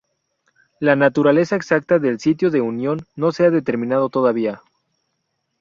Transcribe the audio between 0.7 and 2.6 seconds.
La naturaleza exacta del sitio de